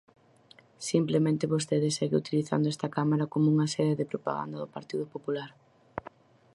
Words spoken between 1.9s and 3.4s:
segue utilizando esta Cámara